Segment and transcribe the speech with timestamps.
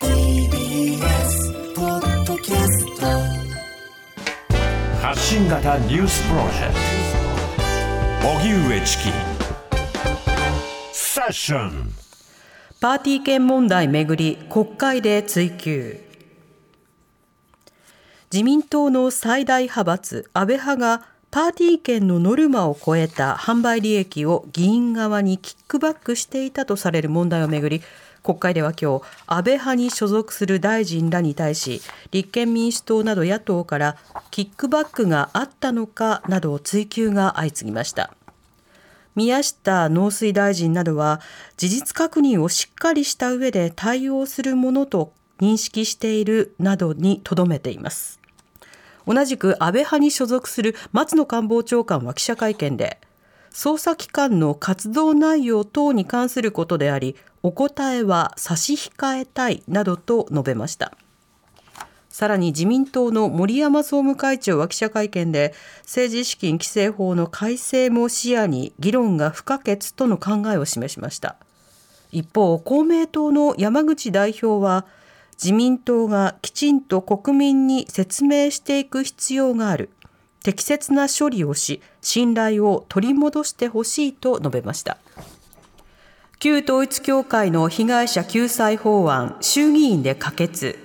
[0.00, 3.06] TBS ポッドキャスト
[4.98, 6.74] 発信型ニュースプロジェク
[8.22, 8.28] ト。
[8.28, 9.04] 荻上チキ。
[10.92, 11.92] セッション。
[12.80, 16.00] パーティー券問題めぐり国会で追及。
[18.32, 27.82] 自民党の最大派閥安倍派がパーティー券のノルマを超えた販売利益を議員側にキックバックしていたとされる問題をめぐり
[28.24, 33.96] 国会では今日安倍派に所属する大臣らに対し立憲民主党など野党から
[34.30, 38.14] キックバックがあったのかなど追及が相次ぎました。
[39.14, 41.20] 宮下農水大臣などは
[41.56, 48.18] 事実確認をしっかりした上で対応するものと認識しているなどにとどめています。
[49.06, 52.98] 同じく安倍派に所属する松野官房長官は記者会見で
[53.52, 60.96] 捜査機関の活動内容等に関することでありお答えは差し控えたいなどと述べました。
[62.08, 71.36] さらに自民党の森山総務会長は記者会見で政治資金規正法の改正も視野に議論が不可欠との考えを示しました。
[72.12, 74.86] 一方公明党の山口代表は
[75.32, 79.90] 自民党がきちんと国民に説明していく必要がある。
[80.42, 84.96] 適切な処理をし信頼を取り戻してほしいと述べました。
[86.44, 90.78] 旧統一教会の被害者救済法案衆議院で可決。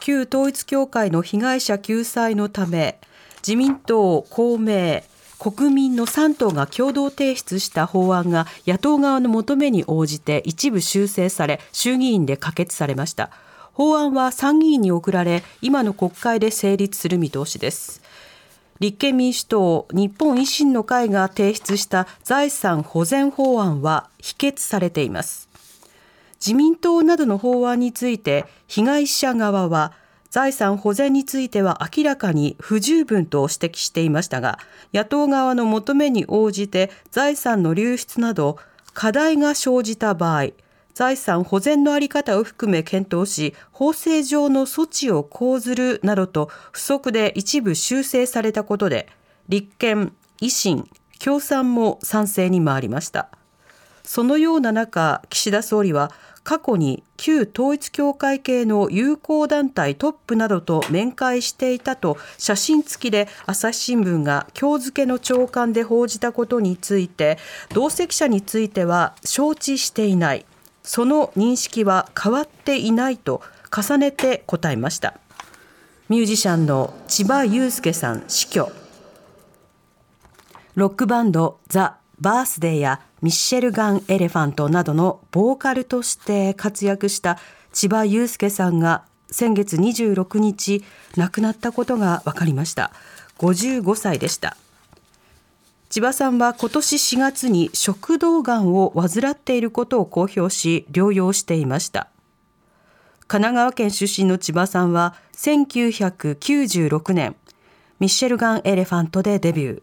[0.00, 2.98] 旧統一教会の被害者救済のため
[3.46, 5.04] 自民党公明
[5.38, 13.30] 国民の3党が共同提出した法案が野党側の求めに応じて一部修正され衆議院で可決されました。
[13.72, 18.02] 法案は参議院に送られ今の国会で成立する見通しです。
[18.80, 25.48] 立憲民主党日本維新の会が提出した財産保全法案は否決されています。
[26.38, 29.92] 自民党などの法案について被害者側は
[30.30, 34.58] 財産保全については明らかに不十分と指摘していましたが
[34.92, 38.58] 野党側の求めに応じて財産の流出など
[38.92, 40.48] 課題が生じた場合
[40.96, 49.06] 財産保全の在り方を含め検討し法制上の措置を講ずるなどと不足で一部修正されたことで
[49.50, 50.88] 立憲維新
[51.22, 53.28] 共産も賛成に回りました。
[54.04, 56.12] そのような中岸田総理は
[56.44, 67.36] 過去に旧統一教会系の友好団体トップなどと面会していたと写真付きで朝日新聞が今日付けの朝刊で報じたことについて
[67.74, 70.46] 同席者については承知していない。
[70.86, 73.42] その認識は変わっていないと
[73.76, 75.18] 重ねて答えました。
[76.08, 78.70] ミュージシャンの千葉雄介さん死去。
[80.76, 87.38] ロックバンドザ・バースデーやミッシェルガン・エレファントなどのボーカルとして活躍した
[87.72, 90.84] 千葉雄介さんが先月26日
[91.16, 92.92] 亡くなったことが分かりました。
[93.38, 94.56] 55歳でした。
[95.88, 102.08] 千葉さんは今年4月に食道がんを患っていることを公表し療養していました
[103.28, 107.36] 神奈川県出身の千葉さんは1996年
[107.98, 109.82] ミッシェルガン・エレファントでデビュー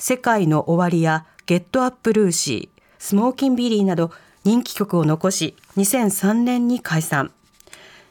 [0.00, 4.12] 世界の終わりやゲットアップルーシー、スモーキンビリーなど
[4.44, 7.32] 人気曲を残し、2003年に解散。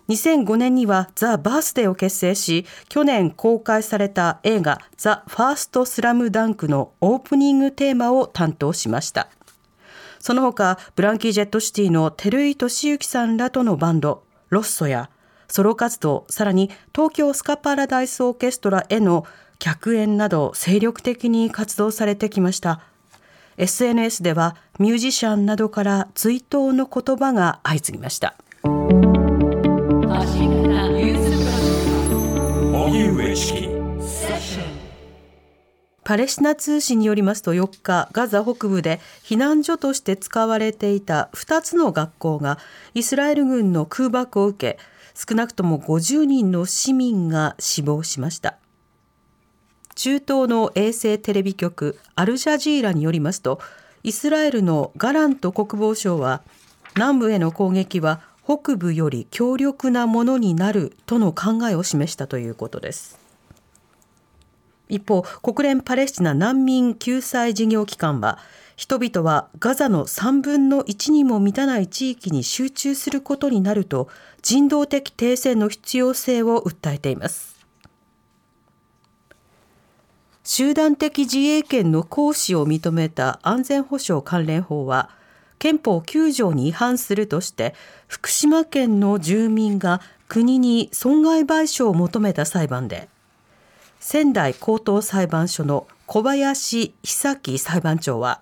[0.09, 9.30] 2005年にはザ・バースデーを結成し、去年公開された映画ザ・ファースト・スラムダンクのオープニングテーマを担当しました。
[10.19, 15.10] その他、ブランキー・ジェット・シティの照井俊之さんらとのバンド、ロッソや、
[15.48, 19.25] ソロ活動、さらに東京スカパラダイスオーケストラへの
[19.60, 22.81] 客演など精力的に活動されてきました。
[23.60, 28.36] SNS ではミュージシャンなどから追悼の言葉が相次ぎました
[36.03, 42.57] パレスチナ通信によりますと4日ガザ北部で避難所として使われていた2つの学校が
[42.95, 44.80] イスラエル軍の空爆を受け
[45.13, 48.57] 少なくとも50人の市民が死亡しました。
[49.95, 53.59] 中東の衛星テレビ局アルジャジーラによりますと
[54.01, 56.41] イスラエルのガラント国防相は
[56.95, 63.19] 南部への攻撃は北部より強力なものになるとの考えを示したということです。
[64.89, 68.39] 一方国連パレスチナ難民救済事業機関は
[68.75, 74.09] 人々はガザの3分の1にも満たない地域に集中することになると
[74.41, 77.59] 人道的停戦の必要性を訴えています。
[80.44, 85.12] 集団的自衛権の行使を認めた安全保障関連法は
[85.59, 87.75] 憲法9条に違反するとして
[88.07, 93.09] 福島県の住民が国に損害賠償を求めた裁判で
[94.12, 98.42] 仙台高等裁判所の小林久樹裁判長は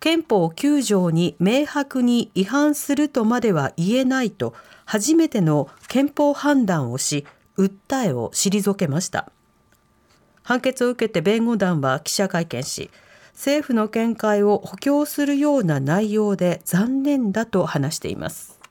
[0.00, 4.52] 憲法9条に明白に違反するとまでは言えないと
[4.84, 7.24] 初めての憲法判断をし
[7.56, 9.30] 訴えを退けました。
[10.42, 12.90] 判決を受けて弁護団は記者会見し
[13.32, 18.63] 政府の見解を補強するような内容で残念だと話しています。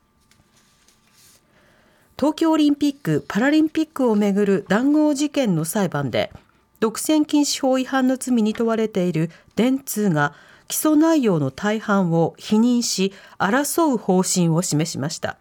[2.16, 6.30] 東京オリンピック・パラリンピックをめぐる談合事件の裁判で
[6.78, 10.32] 独占禁止法違反の罪に問われている電通が
[10.68, 15.38] 起訴内容の大半を否認し争う方針を示しました。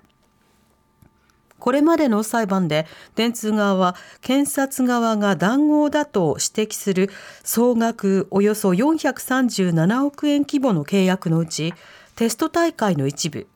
[1.60, 7.10] これまでの裁判で電通側は検察側が談合だと指摘する
[7.44, 11.74] 総額およそ437億円規模の契約のうち
[12.16, 13.48] テスト大会の一部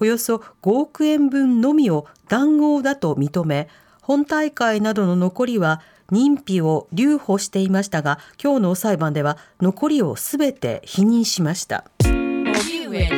[0.00, 3.68] およそ5億円分のみを談合だと認め
[4.00, 11.84] 本大会などの残りは認否を留保していましたが今日の裁判では残りをすべて否認しました。
[12.00, 13.08] 荻上